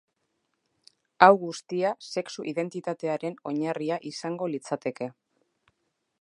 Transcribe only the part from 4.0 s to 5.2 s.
izango litzateke.